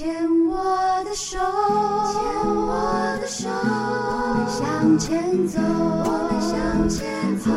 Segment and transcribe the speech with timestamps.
[0.00, 0.08] 牵
[0.48, 0.56] 我
[1.04, 1.44] 的手，牵
[2.56, 7.04] 我的手，我们向前走，我们向前
[7.38, 7.50] 走。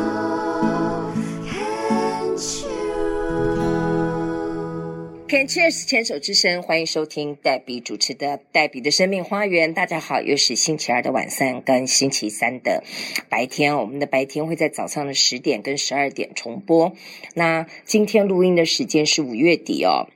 [5.26, 9.70] Can Cheers 牵手之声，欢迎收听黛比主持的《黛比的生命花园》。
[9.74, 12.84] 大家好，又是星期二的晚上跟星期三的
[13.30, 13.74] 白天。
[13.74, 16.92] 我们的白天会在早上的十点跟十二点重播。
[17.32, 20.08] 那今天录音的时间是五月底哦。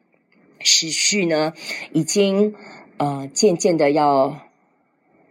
[0.69, 1.55] 持续呢，
[1.95, 2.55] 已经
[2.99, 4.47] 呃渐渐的要，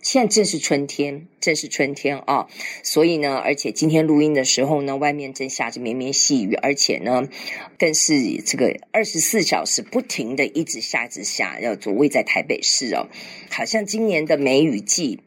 [0.01, 2.47] 现在正是春天，正是春天啊、
[2.81, 7.29] 所以呢，而且今天录音的时候呢，外面正下着绵绵细雨，而且呢，
[7.77, 13.07] 更是这个二十四小时不停的一直下，一直下，要着位在台北市哦，
[13.51, 15.19] 好像今年的梅雨季，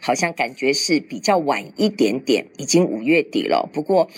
[0.00, 4.08] 好像感觉是比较晚一点点，已经五月底了，不过。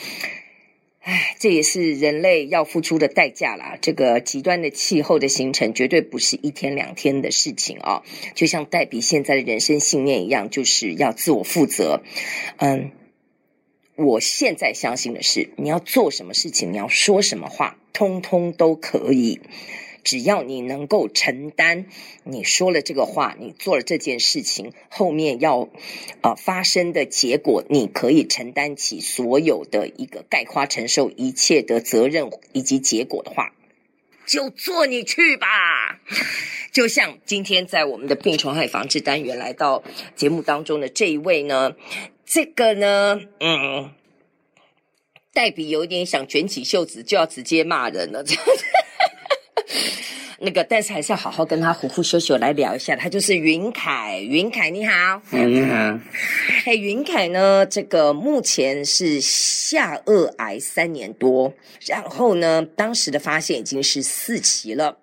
[1.05, 3.77] 唉，这也是人类要付出的代价啦。
[3.83, 8.05] 这个极端的气候的形成，绝对不是一天两天的事情啊。
[8.37, 12.03] 就像代比现在的人生信念一样，就是要自我负责。
[12.59, 12.93] 嗯，
[13.97, 19.41] 我现在相信的是，你要做什么事情，你要说什么话，通通都可以。
[20.05, 21.87] 只要你能够承担，
[22.25, 25.69] 你说了这个话，你做了这件事情，后面要、
[26.23, 33.53] 呃、发生的结果，你可以承担起所有的一个概括承受一切的责任以及结果的话，
[34.27, 36.01] 就做你去吧。
[36.73, 39.85] 就像今天在我们的病虫害防治单元来到
[40.17, 41.77] 节目当中的这一位呢，
[42.25, 43.91] 这个呢，嗯，
[45.35, 48.25] 黛比有点想卷起袖子就要直接骂人了。
[50.45, 52.97] 那个，但是还是要好好跟他虎虎秀秀来聊一下。
[52.97, 55.75] 他就是云凯，云凯你好，嗯，你好。
[56.67, 57.65] 哎，云凯呢？
[57.65, 61.55] 这个目前是下颚癌三年多，
[61.87, 64.99] 然后呢，当时的发现已经是四期了，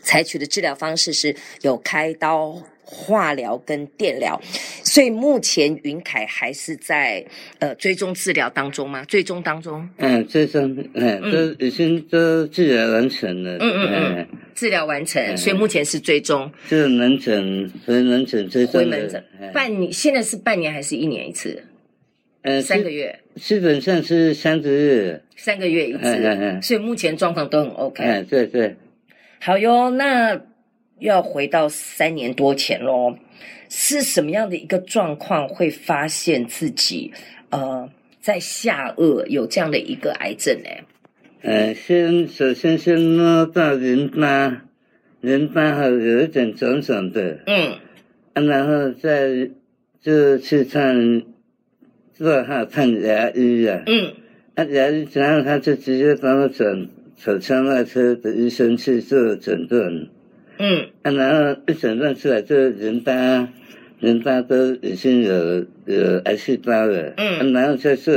[0.00, 2.62] 采取的治疗方式是有开刀。
[2.90, 4.40] 化疗跟电疗，
[4.82, 7.22] 所以目前云凯还是在
[7.58, 9.04] 呃追踪治疗当中吗？
[9.04, 9.86] 追踪当中？
[9.98, 13.58] 嗯，追踪，嗯，都已经都治疗完成了。
[13.60, 16.50] 嗯嗯嗯，治疗完成，所以目前是追踪。
[16.70, 18.80] 就门诊回门诊追踪。
[18.80, 19.22] 回门诊，
[19.52, 21.62] 半年，现在是半年还是一年一次？
[22.40, 23.20] 嗯，三个月。
[23.36, 25.22] 基本上是三个月。
[25.36, 25.98] 三个月一次。
[26.02, 26.62] 嗯嗯。
[26.62, 28.02] 所以目前状况都很 OK。
[28.02, 28.76] 嗯，对对。
[29.40, 30.40] 好哟，那。
[30.98, 33.16] 又要回到三年多前喽，
[33.68, 37.12] 是什么样的一个状况会发现自己
[37.50, 37.88] 呃
[38.20, 40.70] 在下颚有这样的一个癌症呢？
[41.42, 44.64] 呃，先首先先摸到淋巴，
[45.20, 47.74] 淋巴还有一点肿肿的，嗯，
[48.34, 49.48] 啊，然后再
[50.00, 51.22] 就去看
[52.12, 54.12] 做号看牙医啊，嗯，
[54.56, 56.88] 啊牙医然后他就直接帮我转
[57.24, 60.08] 口腔外科的医生去做诊断。
[60.58, 63.48] 嗯，啊，然后一诊断出来，这淋巴
[64.00, 67.14] 淋巴都已经有有癌细胞了。
[67.16, 68.14] 嗯，啊、然后再做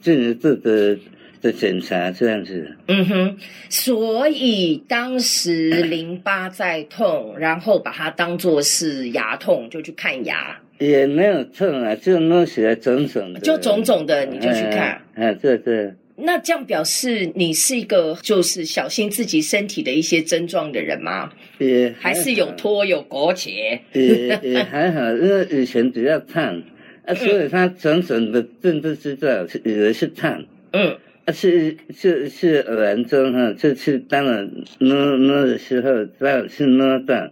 [0.00, 0.96] 进一步的
[1.40, 2.76] 的检查，这样子。
[2.88, 3.36] 嗯哼，
[3.68, 10.58] 所以当时淋巴在痛，然后把它当做是牙痛，就去看牙。
[10.78, 13.40] 也没有痛啊，就弄起来肿肿的。
[13.40, 15.00] 就肿肿的，你就去看。
[15.14, 15.94] 哎、啊，对对。
[16.16, 21.32] 那这样表示你是一个就是小心自己身体的一些症状的人吗？
[21.58, 23.80] 也还，还是有脱有裹且？
[23.92, 26.62] 也也还好，因为以前比较胖
[27.04, 30.44] 啊，所以他整整的并不知道，以为是胖。
[30.72, 34.48] 嗯，啊是是是偶然中哈，就去当了
[34.78, 37.28] 摸摸的时候，刚好是摸到，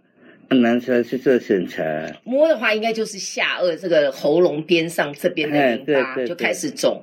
[0.50, 1.82] 拿出来去做检查。
[2.24, 7.00] 摸的话，应该就是下颚这个喉咙边上这边的淋巴就开始肿。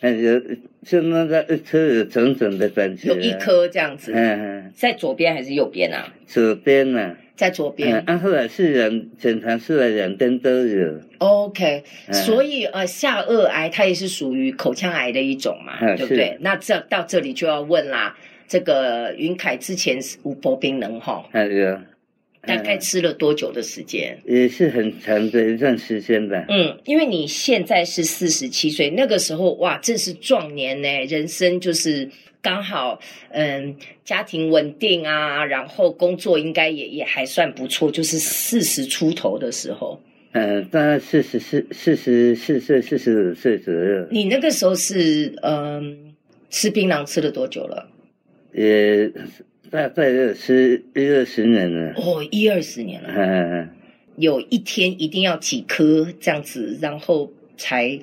[0.00, 0.40] 哎，有
[0.84, 4.12] 就那个一颗有整整的感觉，有一颗这样子。
[4.14, 6.12] 嗯，在左边还是右边啊？
[6.26, 7.96] 左边啊，在左边。
[8.06, 11.00] 啊，后来是两检查出来两边都有。
[11.18, 11.82] OK，
[12.12, 16.36] 所以呃，下颚癌它也是属于口腔癌的一种嘛，对不对？
[16.40, 18.16] 那这到这里就要问啦，
[18.46, 21.24] 这个云凯之前是无波冰能哈？
[21.32, 21.78] 还有。
[22.42, 24.18] 大概吃了多久的时间？
[24.24, 26.46] 也是很长的一段时间吧。
[26.48, 32.08] 嗯，因为你现在是四十七岁，那个时候哇，正是壮年呢，人生就是
[32.40, 32.98] 刚好，
[33.30, 40.00] 嗯，家庭稳定啊，然后工作应该也也还算不错，就是四十出头的时候。
[40.32, 44.06] 嗯，大概四十四、四十四岁、四十五岁左右。
[44.10, 46.14] 你那个时候是嗯，
[46.50, 47.90] 吃槟榔吃了多久了？
[48.54, 49.10] 也。
[49.70, 53.10] 大概有十一二十年了哦，一二十年了。
[53.14, 53.68] 嗯，
[54.16, 57.98] 有一天一定要几颗这样子，然后才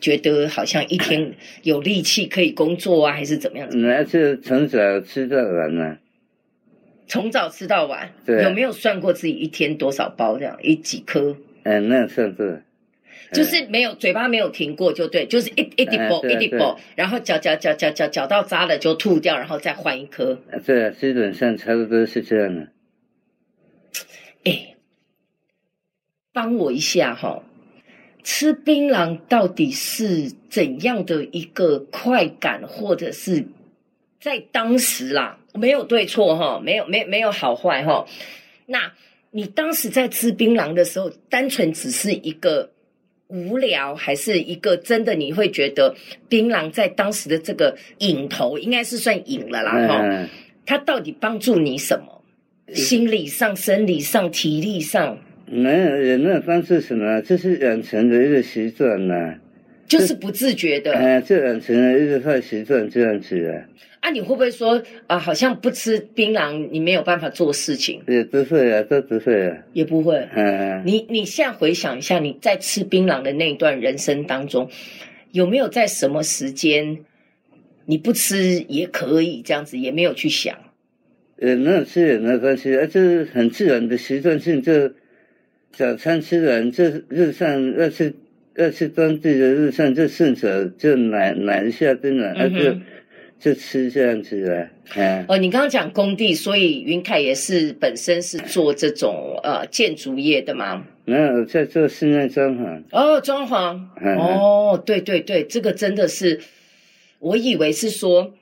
[0.00, 3.76] 觉得好像一天有力气可以工作啊，还是怎么样子？
[3.78, 5.98] 那就从早吃到晚啊。
[7.06, 10.58] 从早吃到晚，对，有没有算过自己一天多少包这样？
[10.62, 11.36] 一几颗？
[11.62, 12.58] 嗯，那算对。
[13.30, 20.40] 就是没有嘴巴没有停过，就对，就是一一滴啵一滴啵，然后嚼嚼嚼嚼嚼嚼到渣了就吐掉，然后再换一颗。
[20.64, 22.68] 对啊，基本上差不多是这样的。
[24.44, 24.76] 哎，
[26.32, 27.42] 帮我一下哈，
[28.22, 33.44] 吃槟榔到底是怎样的一个快感，或者是
[34.20, 38.06] 在当时啦，没有对错哈，没有没没有好坏哈。
[38.64, 38.94] 那
[39.32, 42.70] 你当时在吃槟榔的时候，单纯只是一个。
[43.28, 45.14] 无聊还是一个真的？
[45.14, 45.94] 你会觉得
[46.28, 50.00] 槟榔在当时的这个瘾头应该是算瘾了啦哈。
[50.02, 50.28] 嗯、
[50.66, 52.22] 它到底帮助你什么？
[52.74, 55.18] 心理上、生理上、体力上？
[55.46, 59.34] 没有，也没有帮助什么，这是养成的一个习惯呐。
[59.88, 60.92] 就是不自觉的。
[60.92, 63.64] 哎，就养成了一个坏习惯，这样子啊。
[64.00, 68.00] 啊，你会不会说啊，好像不吃槟榔，你没有办法做事情？
[68.06, 70.14] 也不会啊，都不会啊，也不会。
[70.34, 74.70] 嗯，你你现在回想一下，你在吃槟榔的那一段人生当中，
[75.32, 76.98] 有没有在什么时间
[77.86, 80.56] 你不吃也可以这样子，也没有去想？
[81.40, 84.92] 呃，没有吃也没关系，啊，就是很自然的习惯性，就
[85.72, 88.14] 早餐吃完就日上要吃
[88.58, 92.80] 要吃当地的日上就顺手就买买一下槟榔，嗯、哼啊就。
[93.40, 95.24] 就吃这样子了，嗯。
[95.28, 100.84] 哦，你刚刚讲工地，所以云凯也是本身是做这种呃建筑业的吗？
[101.04, 102.82] 没有，在做室内装潢。
[102.90, 103.80] 哦，装潢。
[104.02, 106.40] 嗯、哦，对对对，这个真的是，
[107.20, 108.34] 我以为是说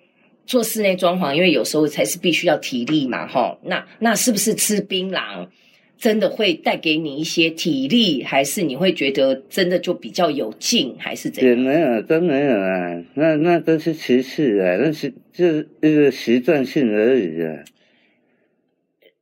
[0.47, 3.59] 做室内装潢，因为有时候才是必须要体力嘛，哈。
[3.65, 5.47] 那那是不是吃槟榔？
[5.99, 11.51] 真的会带给你一些体力，还是你会觉得真的就比较有劲，还是怎样？
[11.51, 17.65] 也没有，都没有啊，那那都是其次啊，那是就是一个习惯性而已啊。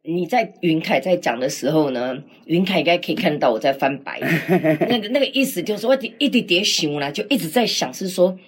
[0.03, 4.29] 你在云凯在讲的时候呢，云凯应该可以看到我在翻白眼，
[4.91, 8.39] 那个那个意思就是说我一直在想啦，就一直在想是说。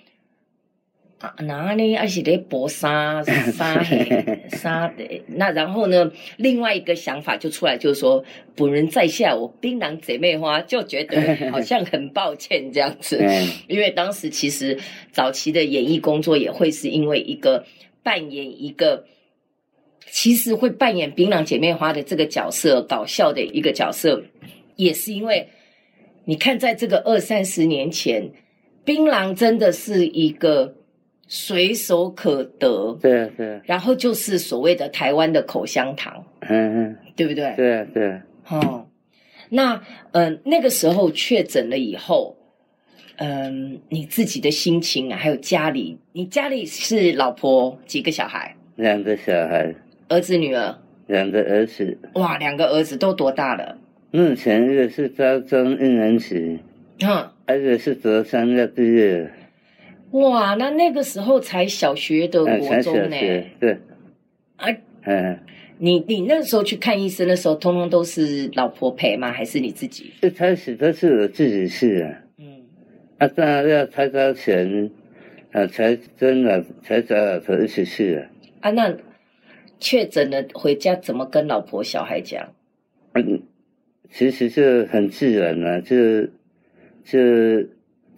[1.26, 4.06] 啊，哪里而且得搏杀杀黑
[4.50, 6.08] 杀的那然后呢？
[6.36, 8.24] 另外一个想法就出来，就是说，
[8.54, 13.20] 本人在下，我槟榔姐妹花就觉得好像很抱歉这样子，
[13.66, 14.78] 因为当时其实
[15.10, 17.64] 早期的演艺工作也会是因为一个
[18.04, 19.04] 扮演一个，
[20.08, 24.22] 其实会扮演槟榔姐妹花的这个角色，搞笑的一个角色，
[24.76, 25.48] 也是因为
[26.24, 28.30] 你看，在这个二三十年前，
[28.84, 30.75] 槟榔真的是一个。
[31.28, 37.52] 随手可得，对啊，对啊，然后就是所谓的台湾的口香糖，嗯嗯，对不对？
[37.56, 38.86] 对啊，对啊，哦，
[39.50, 39.74] 那
[40.12, 42.36] 嗯、呃，那个时候确诊了以后，
[43.16, 48.54] 嗯、呃，你自己的心情啊，还有家里，你家里是老婆几个小孩？
[48.76, 49.74] 两个小孩，
[50.08, 50.78] 儿子女儿？
[51.08, 51.98] 两个儿子。
[52.14, 53.76] 哇，两个儿子都多大了？
[54.12, 56.58] 目前一个是高中一年级，
[57.00, 59.28] 嗯，一个是高三要毕业。
[60.12, 63.16] 哇，那那个时候才小学的国中呢？
[63.58, 63.76] 对，
[64.56, 64.66] 啊，
[65.02, 65.38] 嗯，
[65.78, 69.32] 你你那时候去看医生的时候，通通都是老婆陪吗？
[69.32, 70.12] 还是你自己？
[70.22, 72.22] 一开始都是我自己去啊。
[72.38, 72.62] 嗯，
[73.18, 74.90] 啊，当然要开刀前，
[75.50, 78.26] 啊，才真的才找老婆一起去啊。
[78.60, 78.96] 啊，那
[79.80, 82.48] 确诊了回家怎么跟老婆小孩讲？
[83.14, 83.42] 嗯，
[84.10, 86.22] 其实就很自然啊，就
[87.04, 87.68] 就。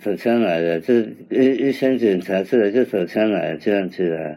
[0.02, 0.94] 手枪来的，就
[1.30, 4.36] 医医生检查出来就手枪来了，这样子啊。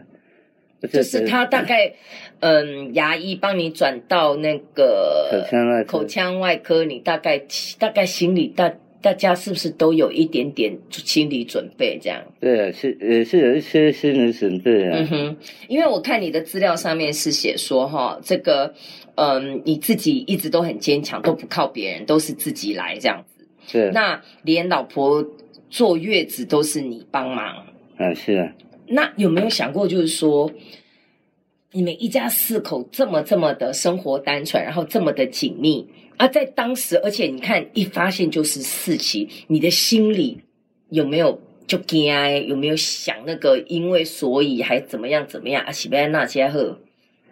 [0.92, 1.92] 就是他大概，
[2.40, 7.40] 嗯，牙医帮你转到那个口腔外口腔外科，你大概
[7.78, 12.20] 大概心里大大家是不是都有一点点心理准备这样？
[12.40, 14.96] 对啊，是也是有一些心理准备啊。
[14.98, 15.36] 嗯哼，
[15.68, 18.74] 因为我看你的资料上面是写说哈，这个
[19.14, 23.46] 嗯，你自己一直都很坚强，都不靠别人，都是自己来这样子。
[23.68, 23.92] 是。
[23.92, 25.24] 那连老婆。
[25.72, 27.46] 坐月子都是你帮忙
[27.96, 28.12] 啊？
[28.12, 28.52] 是啊。
[28.86, 30.52] 那有没有想过，就是说，
[31.72, 35.88] 你们一家四口这么这么的生活单纯，然后这么的紧密，
[36.18, 40.42] 而在当时，而且你看一发现就是四期，你的心里
[40.90, 42.12] 有没有就惊？
[42.46, 45.64] 有没有想那个因为所以还怎么样怎么样？
[45.64, 46.78] 啊西贝那家伙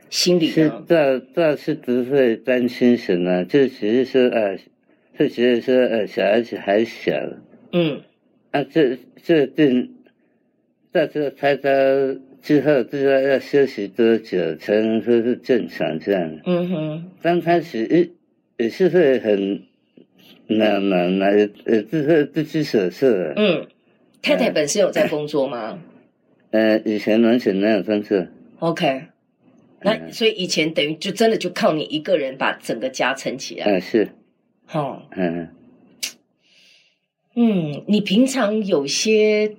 [0.08, 0.82] 心里呢？
[0.88, 4.56] 这这是不会担心什么，就只是说呃，
[5.18, 7.12] 就觉得说呃，小孩子还小，
[7.72, 8.00] 嗯。
[8.50, 9.94] 啊，这这病，
[10.92, 11.70] 在这开刀
[12.42, 16.40] 之后，知道要休息多久才能说是正常这样。
[16.44, 17.10] 嗯哼。
[17.22, 18.10] 刚开始也
[18.64, 19.62] 也是会很
[20.46, 23.08] 难难难，呃，是会不知所措。
[23.36, 23.66] 嗯，
[24.20, 25.78] 太太本身有在工作吗？
[26.50, 28.26] 呃，以前完全没有工作。
[28.58, 29.02] OK。
[29.82, 33.66] 那所以以前等于就真的就靠你一个人把整个家撑起来。
[33.66, 34.08] 嗯，是。
[34.72, 35.48] 哦，嗯
[37.42, 39.56] 嗯，你平常有些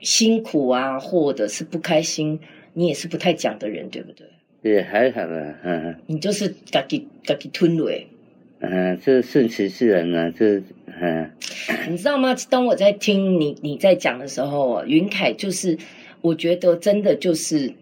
[0.00, 2.40] 辛苦啊，或者是不开心，
[2.72, 4.26] 你也是不太讲的人，对不对？
[4.62, 5.96] 也还好啊，嗯。
[6.06, 7.92] 你就是自己自己吞了。
[8.60, 11.30] 嗯，这顺其自然啊，这嗯。
[11.90, 12.34] 你知道吗？
[12.48, 15.76] 当我在听你你在讲的时候，云凯就是，
[16.22, 17.74] 我觉得真的就是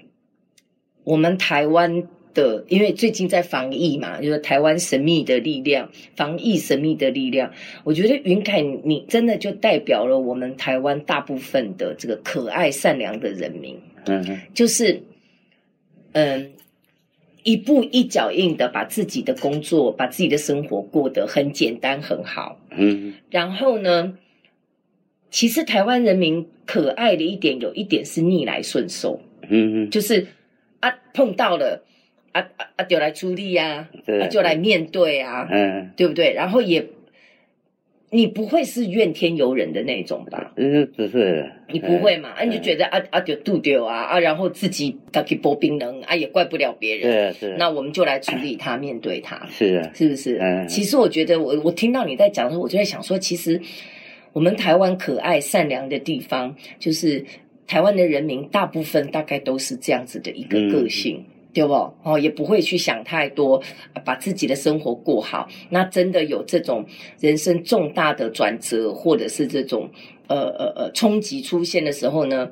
[1.04, 7.52] 我们台湾的，因为最近在防疫嘛，就是台湾神秘的力量，防疫神秘的力量。
[7.84, 13.78] 我觉得云凯，你真的就代表了我们台湾大部分的这个可爱善良的人民。
[14.06, 15.02] 嗯哼，就是，
[16.12, 16.52] 嗯。
[17.44, 22.60] 一步一脚印的把自己的工作、把自己的生活过得很简单很好。
[22.70, 24.16] 嗯，然后呢，
[25.28, 29.20] 其实台湾人民可爱的一点，有一点是逆来顺受。
[29.48, 30.28] 嗯，就是
[30.78, 31.84] 啊，碰到了
[32.32, 33.88] 啊啊啊，就来处理呀，
[34.20, 36.32] 啊，就来面对啊，嗯，对不对？
[36.32, 36.84] 然后也。
[38.14, 40.52] 你不会是怨天尤人的那种吧？
[40.56, 41.50] 嗯，不是。
[41.68, 42.28] 你不会嘛？
[42.36, 47.10] 啊，你就觉得啊啊就度丢啊啊，然后自己自己薄冰冷啊，也怪不了别人。
[47.10, 47.56] 对啊，是。
[47.58, 49.46] 那我们就来处理他，面对他。
[49.50, 50.36] 是啊，是不是？
[50.42, 50.68] 嗯。
[50.68, 53.58] 其实我觉得，我我听到你在讲的时候，我就在想说，其实
[54.34, 57.24] 我们台湾可爱善良的地方，就是
[57.66, 61.24] 台湾的人民大部分大概都是这样子的一个个性。
[61.52, 61.74] 嗯对不？
[62.02, 63.62] 哦，也不会去想太多，
[64.04, 65.48] 把自己的生活过好。
[65.70, 66.86] 那真的有这种
[67.20, 69.90] 人生重大的转折，或者是这种
[70.28, 72.50] 呃呃呃冲击出现的时候呢？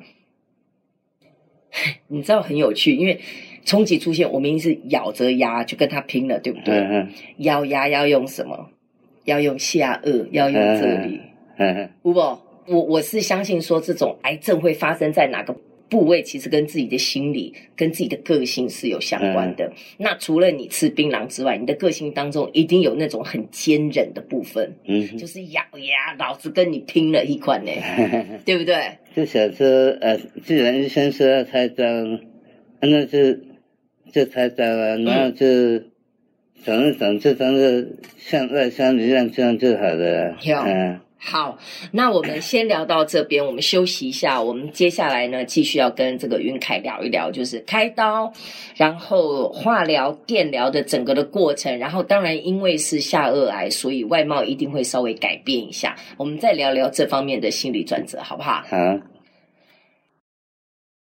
[2.07, 3.19] 你知道很有趣，因为
[3.65, 6.77] 冲击出现，我明明是咬着牙就跟他拼了，对不对？
[6.77, 7.09] 嗯嗯。
[7.37, 8.69] 咬牙要用什么？
[9.25, 11.21] 要用下颚，要用这里。
[11.57, 11.89] 嗯嗯。
[12.03, 12.19] 不不，
[12.67, 15.55] 我我是相信说，这种癌症会发生在哪个？
[15.91, 19.65] 部位其实跟自己的心理、跟自己的个性是有相关的。
[19.65, 24.73] 嗯、那除了你吃槟榔之外，你的个性当中一定有那种很坚韧的部分。
[24.85, 27.71] 嗯，就是咬牙，老子跟你拼了一款呢，
[28.45, 28.97] 对不对？
[29.13, 29.67] 就想说，
[29.99, 31.83] 呃，既然医生说要开刀，
[32.79, 33.33] 那就
[34.13, 35.45] 就开刀啊，然后就
[36.63, 37.85] 整一整，就当个
[38.17, 40.37] 像外伤一样，这样就好了。
[40.65, 40.99] 嗯。
[41.23, 41.55] 好，
[41.91, 44.41] 那我们先聊到这边，我们休息一下。
[44.41, 48.33] 我们接下来呢，继续要跟这个云凯聊一聊，就是开刀，
[48.75, 51.77] 然后化疗、电疗的整个的过程。
[51.77, 55.95] 然后，当然因为是下颚癌，所以外貌一定会稍微改变一下。
[56.17, 58.63] 我们再聊聊这方面的心理转折，好不好？
[58.67, 58.77] 好。